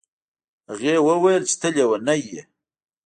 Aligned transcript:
هغې 0.69 0.95
وویل 1.07 1.43
چې 1.49 1.55
ته 1.61 1.67
لیونی 1.75 2.19
یې. 2.29 2.41